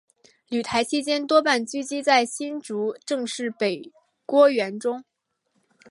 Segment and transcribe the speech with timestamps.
[0.49, 3.91] 旅台期间多半寄居在新竹郑氏北
[4.25, 5.03] 郭园中。